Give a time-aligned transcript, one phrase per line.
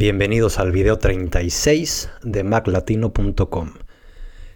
[0.00, 3.72] Bienvenidos al video 36 de maclatino.com.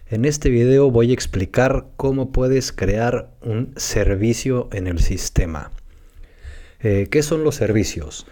[0.07, 5.71] En este video voy a explicar cómo puedes crear un servicio en el sistema.
[6.79, 8.25] Eh, ¿Qué son los servicios?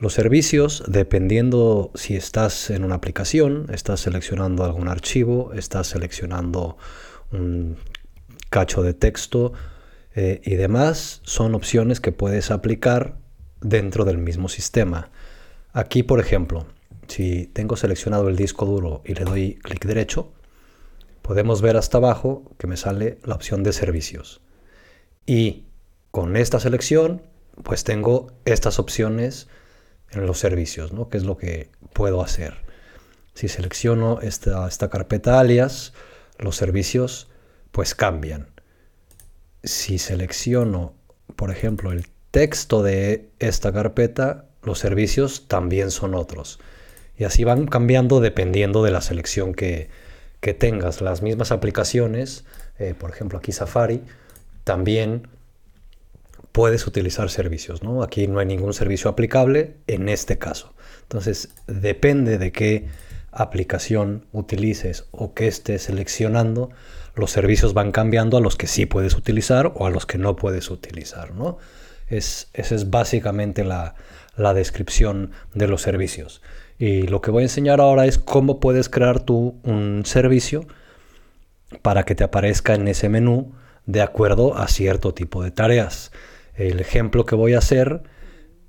[0.00, 6.78] Los servicios, dependiendo si estás en una aplicación, estás seleccionando algún archivo, estás seleccionando
[7.30, 7.76] un
[8.48, 9.52] cacho de texto
[10.14, 13.18] eh, y demás, son opciones que puedes aplicar
[13.60, 15.10] dentro del mismo sistema.
[15.76, 16.66] Aquí, por ejemplo,
[17.08, 20.32] si tengo seleccionado el disco duro y le doy clic derecho,
[21.20, 24.40] podemos ver hasta abajo que me sale la opción de servicios.
[25.26, 25.64] Y
[26.12, 27.22] con esta selección,
[27.64, 29.48] pues tengo estas opciones
[30.12, 31.08] en los servicios, ¿no?
[31.08, 32.54] Que es lo que puedo hacer.
[33.34, 35.92] Si selecciono esta, esta carpeta alias,
[36.38, 37.26] los servicios
[37.72, 38.46] pues cambian.
[39.64, 40.94] Si selecciono,
[41.34, 46.58] por ejemplo, el texto de esta carpeta, los servicios también son otros.
[47.16, 49.88] Y así van cambiando dependiendo de la selección que,
[50.58, 51.00] tengas.
[51.00, 52.44] Las mismas aplicaciones,
[52.78, 54.02] eh, por ejemplo aquí Safari,
[54.62, 55.26] también
[56.52, 57.82] puedes utilizar servicios.
[57.82, 58.02] ¿no?
[58.02, 60.74] Aquí no hay ningún servicio aplicable en este caso.
[61.02, 62.88] Entonces depende de qué
[63.34, 66.70] aplicación utilices o que estés seleccionando,
[67.16, 70.36] los servicios van cambiando a los que sí puedes utilizar o a los que no
[70.36, 71.32] puedes utilizar.
[71.32, 71.58] ¿no?
[72.08, 73.94] Es, esa es básicamente la,
[74.36, 76.42] la descripción de los servicios.
[76.78, 80.66] Y lo que voy a enseñar ahora es cómo puedes crear tú un servicio
[81.82, 83.52] para que te aparezca en ese menú
[83.86, 86.10] de acuerdo a cierto tipo de tareas.
[86.54, 88.02] El ejemplo que voy a hacer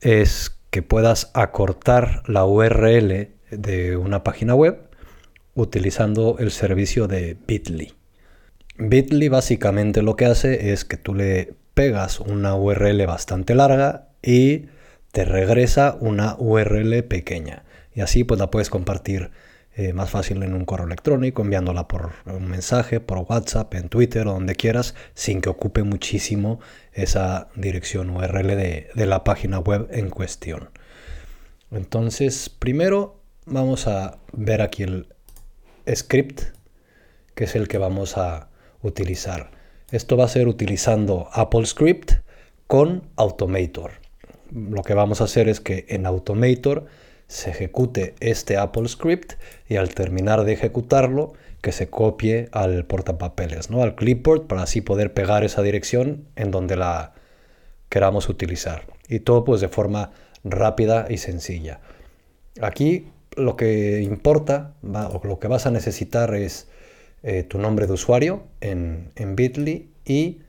[0.02, 4.90] es que puedas acortar la URL de una página web
[5.54, 7.94] utilizando el servicio de Bitly.
[8.78, 14.66] Bitly básicamente lo que hace es que tú le pegas una URL bastante larga y
[15.16, 17.64] te regresa una URL pequeña.
[17.94, 19.32] Y así pues la puedes compartir
[19.74, 24.28] eh, más fácil en un correo electrónico, enviándola por un mensaje, por WhatsApp, en Twitter
[24.28, 26.60] o donde quieras, sin que ocupe muchísimo
[26.92, 30.70] esa dirección URL de, de la página web en cuestión.
[31.72, 35.08] Entonces, primero vamos a ver aquí el
[35.96, 36.42] script,
[37.36, 38.50] que es el que vamos a
[38.82, 39.52] utilizar.
[39.92, 42.16] Esto va a ser utilizando Apple Script
[42.68, 44.05] con Automator
[44.54, 46.86] lo que vamos a hacer es que en Automator
[47.28, 49.34] se ejecute este Apple Script
[49.68, 53.82] y al terminar de ejecutarlo que se copie al portapapeles, ¿no?
[53.82, 57.14] al clipboard para así poder pegar esa dirección en donde la
[57.90, 58.86] queramos utilizar.
[59.08, 60.12] Y todo pues de forma
[60.44, 61.80] rápida y sencilla.
[62.62, 66.68] Aquí lo que importa o lo que vas a necesitar es
[67.24, 70.42] eh, tu nombre de usuario en, en Bitly y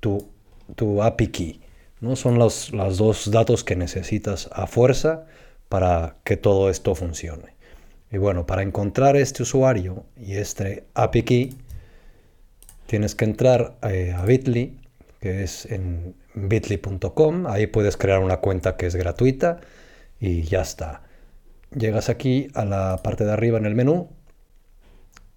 [0.00, 0.28] tu,
[0.76, 1.60] tu API key.
[2.00, 2.16] ¿No?
[2.16, 5.26] Son los, dos datos que necesitas a fuerza
[5.68, 7.56] para que todo esto funcione.
[8.10, 11.58] Y bueno, para encontrar este usuario y este API key,
[12.86, 14.80] tienes que entrar eh, a Bitly,
[15.20, 17.46] que es en bitly.com.
[17.46, 19.60] Ahí puedes crear una cuenta que es gratuita
[20.20, 21.02] y ya está.
[21.76, 24.08] Llegas aquí a la parte de arriba en el menú.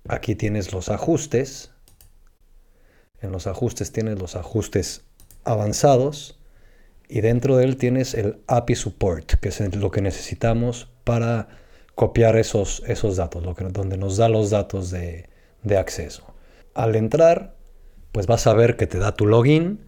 [0.07, 1.71] Aquí tienes los ajustes.
[3.21, 5.03] En los ajustes tienes los ajustes
[5.43, 6.40] avanzados
[7.11, 11.49] y dentro de él tienes el API Support, que es lo que necesitamos para
[11.93, 15.27] copiar esos, esos datos, donde nos da los datos de,
[15.61, 16.33] de acceso.
[16.73, 17.57] Al entrar,
[18.13, 19.81] pues vas a ver que te da tu login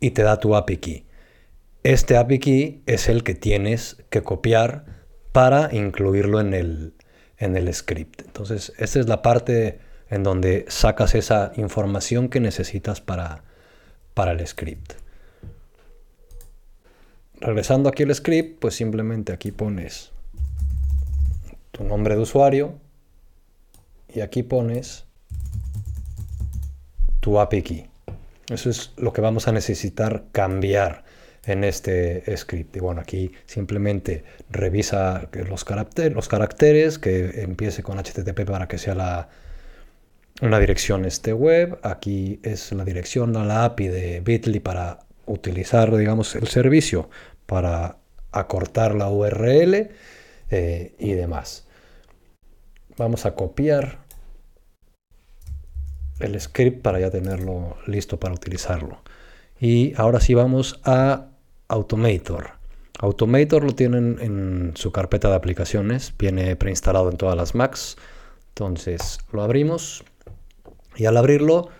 [0.00, 1.06] y te da tu API key.
[1.84, 4.84] Este API key es el que tienes que copiar
[5.30, 6.94] para incluirlo en el,
[7.38, 8.22] en el script.
[8.22, 9.78] Entonces, esta es la parte
[10.10, 13.44] en donde sacas esa información que necesitas para,
[14.12, 15.03] para el script
[17.40, 20.12] regresando aquí al script, pues simplemente aquí pones
[21.72, 22.78] tu nombre de usuario
[24.14, 25.04] y aquí pones
[27.20, 27.86] tu API key.
[28.48, 31.04] Eso es lo que vamos a necesitar cambiar
[31.46, 32.76] en este script.
[32.76, 38.78] Y bueno, aquí simplemente revisa los, caracteres, los caracteres que empiece con HTTP para que
[38.78, 39.28] sea la,
[40.42, 41.78] una dirección este web.
[41.82, 47.08] Aquí es la dirección a la API de Bitly para utilizar, digamos, el servicio
[47.46, 47.98] para
[48.32, 49.90] acortar la URL
[50.50, 51.66] eh, y demás.
[52.96, 53.98] Vamos a copiar
[56.20, 58.98] el script para ya tenerlo listo para utilizarlo.
[59.60, 61.28] Y ahora sí vamos a
[61.68, 62.52] Automator.
[63.00, 67.96] Automator lo tienen en su carpeta de aplicaciones, viene preinstalado en todas las Macs.
[68.50, 70.04] Entonces lo abrimos
[70.96, 71.70] y al abrirlo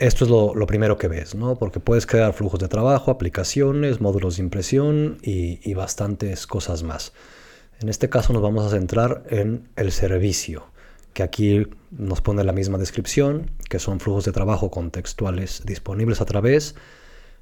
[0.00, 1.58] esto es lo, primero que ves, ¿no?
[1.58, 7.12] Porque puedes crear flujos de trabajo, aplicaciones, módulos de impresión y, bastantes cosas más.
[7.80, 10.64] En este caso nos vamos a centrar en el servicio,
[11.12, 16.24] que aquí nos pone la misma descripción, que son flujos de trabajo contextuales disponibles a
[16.24, 16.76] través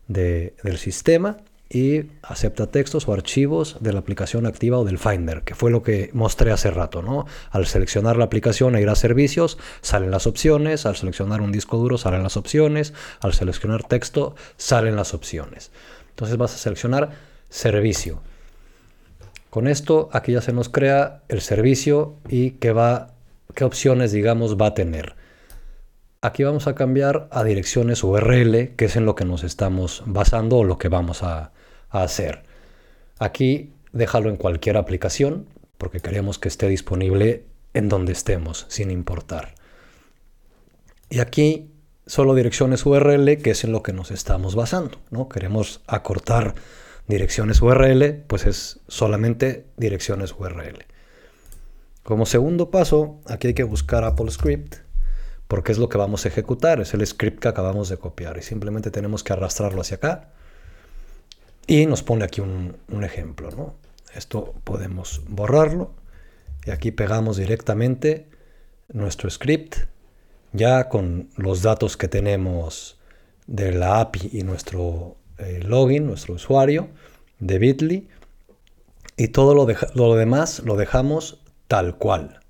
[0.09, 1.39] del sistema
[1.71, 5.83] y acepta textos o archivos de la aplicación activa o del Finder, que fue lo
[5.83, 7.27] que mostré hace rato, ¿no?
[7.51, 11.77] Al seleccionar la aplicación e ir a servicios, salen las opciones, al seleccionar un disco
[11.77, 15.71] duro salen las opciones, al seleccionar texto salen las opciones.
[16.11, 17.11] Entonces vas a seleccionar
[17.51, 18.23] servicio.
[19.51, 23.15] Con esto aquí ya se nos crea el servicio y qué va
[23.55, 25.17] qué opciones digamos va a tener.
[26.21, 30.59] Aquí vamos a cambiar a direcciones URL, que es en lo que nos estamos basando
[30.59, 31.53] o lo que vamos a,
[31.91, 32.45] hacer.
[33.19, 35.47] Aquí déjalo en cualquier aplicación
[35.79, 37.45] porque queremos que esté disponible
[37.75, 39.55] en donde estemos, sin importar.
[41.11, 41.71] Y aquí
[42.07, 44.99] solo direcciones URL, que es en lo que nos estamos basando.
[45.11, 45.29] ¿no?
[45.29, 46.55] Queremos acortar
[47.07, 50.85] direcciones URL, pues es solamente direcciones URL.
[52.03, 54.77] Como segundo paso, aquí hay que buscar Apple Script,
[55.47, 58.43] porque es lo que vamos a ejecutar, es el script que acabamos de copiar y
[58.43, 60.29] simplemente tenemos que arrastrarlo hacia acá
[61.69, 63.75] y nos pone aquí un, ejemplo, ¿no?
[64.15, 65.93] Esto podemos borrarlo
[66.65, 68.27] y aquí pegamos directamente
[68.89, 69.77] nuestro script
[70.53, 72.99] ya con los datos que tenemos
[73.47, 76.89] de la API y nuestro eh, login, nuestro usuario
[77.39, 78.09] de Bitly
[79.19, 82.41] y todo lo, lo demás lo dejamos tal cual.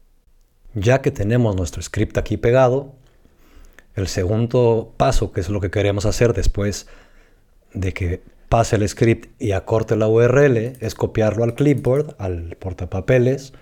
[0.74, 2.94] Ya que tenemos nuestro script aquí pegado,
[3.96, 6.86] el segundo paso, que es lo que queremos hacer después
[7.74, 13.52] de que pase el script y acorte la URL es copiarlo al clipboard, al portapapeles,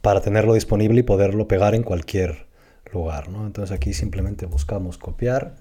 [0.00, 2.46] para tenerlo disponible y poderlo pegar en cualquier
[2.92, 3.26] lugar.
[3.28, 5.56] Entonces aquí simplemente buscamos copiar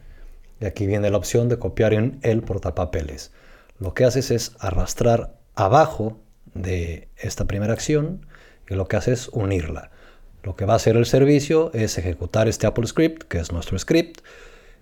[0.62, 3.32] y aquí viene la opción de copiar en el portapapeles.
[3.80, 6.20] Lo que haces es arrastrar abajo
[6.54, 8.26] de esta primera acción
[8.70, 9.92] y lo que hace es unirla.
[10.44, 13.78] Lo que va a hacer el servicio es ejecutar este Apple Script, que es nuestro
[13.78, 14.22] script,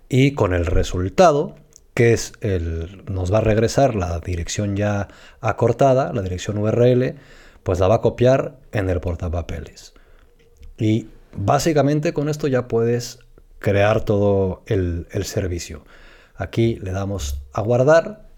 [0.08, 1.56] y con el resultado
[1.98, 5.08] que es el, nos va a regresar la dirección ya
[5.40, 7.16] acortada, la dirección URL,
[7.64, 9.94] pues la va a copiar en el portapapeles.
[10.78, 13.18] Y básicamente con esto ya puedes
[13.58, 15.84] crear todo el, servicio.
[16.36, 18.28] Aquí le damos a guardar,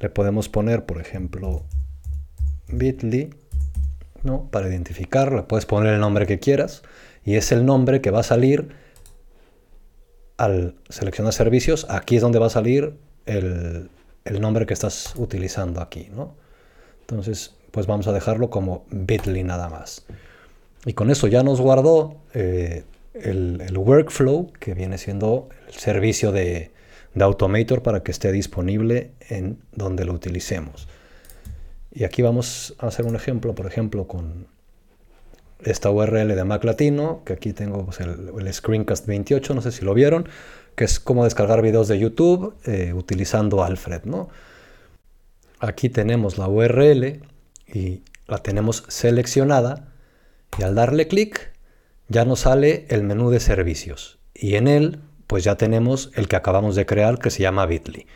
[0.00, 1.66] le podemos poner, por ejemplo,
[2.68, 3.28] bit.ly,
[4.22, 4.48] ¿no?
[4.50, 6.82] Para identificar, le puedes poner el nombre que quieras
[7.26, 8.74] y es el nombre que va a salir
[10.42, 12.94] al seleccionar servicios, aquí es donde va a salir
[13.26, 13.88] el,
[14.40, 16.34] nombre que estás utilizando aquí, ¿no?
[17.02, 20.04] Entonces, pues vamos a dejarlo como bit.ly nada más.
[20.84, 22.82] Y con eso ya nos guardó eh,
[23.14, 26.72] el, workflow, que viene siendo el servicio de,
[27.14, 30.88] de Automator para que esté disponible en donde lo utilicemos.
[31.92, 34.48] Y aquí vamos a hacer un ejemplo, por ejemplo, con
[35.64, 39.84] esta URL de Mac Latino, que aquí tengo pues, el, Screencast 28, no sé si
[39.84, 40.28] lo vieron,
[40.74, 44.04] que es como descargar videos de YouTube eh, utilizando Alfred.
[44.04, 44.28] ¿no?
[45.58, 47.22] Aquí tenemos la URL
[47.66, 49.92] y la tenemos seleccionada
[50.58, 51.52] y al darle clic
[52.08, 56.36] ya nos sale el menú de servicios y en él pues ya tenemos el que
[56.36, 58.06] acabamos de crear que se llama Bitly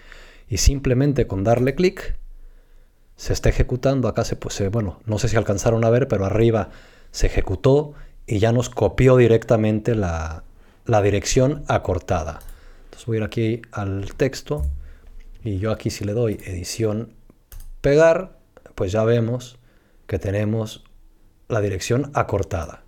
[0.49, 2.17] y simplemente con darle clic
[3.17, 6.71] se está ejecutando acá se pues bueno no sé si alcanzaron a ver pero arriba
[7.17, 7.95] se ejecutó
[8.27, 10.45] y ya nos copió directamente la,
[11.03, 12.41] dirección acortada.
[12.85, 14.67] Entonces voy a ir aquí al texto
[15.43, 17.15] y yo aquí si le doy edición
[17.81, 18.39] pegar,
[18.75, 19.59] pues ya vemos
[20.07, 20.85] que tenemos
[21.49, 22.83] la dirección acortada.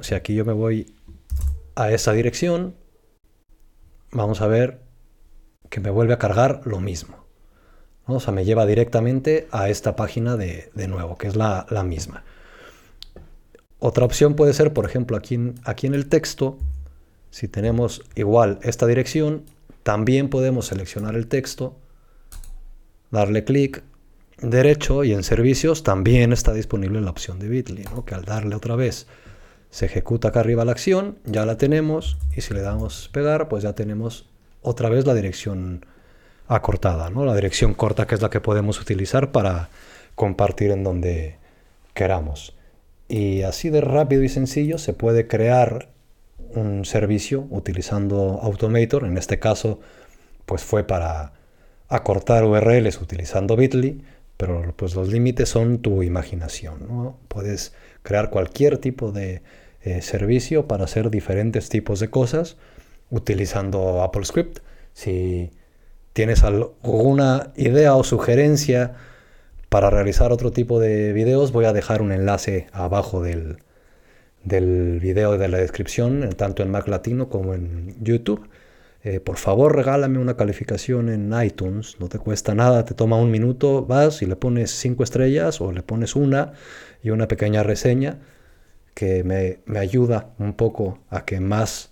[0.00, 0.96] Si aquí yo me voy
[1.76, 2.74] a esa dirección,
[4.10, 4.80] vamos a ver
[5.70, 7.21] que me vuelve a cargar lo mismo.
[8.06, 12.24] O sea, me lleva directamente a esta página de, nuevo, que es la, misma.
[13.78, 16.58] Otra opción puede ser, por ejemplo, aquí en, aquí en el texto,
[17.30, 19.44] si tenemos igual esta dirección,
[19.82, 21.76] también podemos seleccionar el texto,
[23.10, 23.82] darle clic
[24.40, 28.76] derecho y en servicios también está disponible la opción de Bitly, que al darle otra
[28.76, 29.06] vez
[29.70, 33.62] se ejecuta acá arriba la acción, ya la tenemos y si le damos pegar, pues
[33.62, 34.28] ya tenemos
[34.60, 35.86] otra vez la dirección
[36.54, 37.24] acortada, ¿no?
[37.24, 39.68] la dirección corta que es la que podemos utilizar para
[40.14, 41.36] compartir en donde
[41.94, 42.54] queramos.
[43.08, 45.88] Y así de rápido y sencillo se puede crear
[46.54, 49.04] un servicio utilizando Automator.
[49.04, 49.80] En este caso,
[50.46, 51.32] pues fue para
[51.88, 54.02] acortar URLs utilizando Bitly,
[54.36, 56.86] pero pues los límites son tu imaginación.
[56.88, 57.18] ¿no?
[57.28, 59.42] Puedes crear cualquier tipo de
[59.82, 62.56] eh, servicio para hacer diferentes tipos de cosas
[63.10, 64.22] utilizando Apple
[64.94, 65.50] Si
[66.12, 68.94] tienes alguna idea o sugerencia
[69.68, 73.58] Para realizar otro tipo de videos voy a dejar un enlace abajo del,
[74.44, 78.48] del video de la descripción, tanto en Mac Latino como en YouTube.
[79.04, 83.30] Eh, por favor regálame una calificación en iTunes, no te cuesta nada, te toma un
[83.30, 86.52] minuto, vas y le pones cinco estrellas o le pones una
[87.02, 88.20] y una pequeña reseña
[88.94, 91.91] que me, me ayuda un poco a que más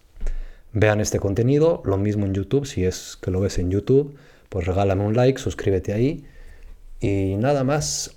[0.73, 1.83] vean este contenido.
[1.85, 4.17] Lo mismo en YouTube, si es que lo ves en YouTube,
[4.49, 6.25] pues regálame un like, suscríbete ahí
[7.01, 8.17] y nada más.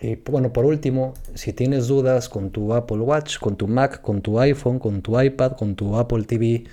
[0.00, 4.20] Y bueno, por último, si tienes dudas con tu Apple Watch, con tu Mac, con
[4.20, 6.64] tu iPhone, con tu iPad, con tu Apple TV,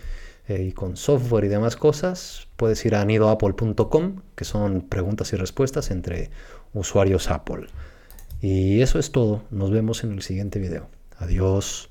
[0.48, 5.36] eh, y con software y demás cosas, puedes ir a nidoapple.com, que son preguntas y
[5.38, 6.30] respuestas entre
[6.74, 7.68] usuarios Apple.
[8.42, 9.44] Y eso es todo.
[9.52, 10.88] Nos vemos en el siguiente video.
[11.18, 11.91] Adiós.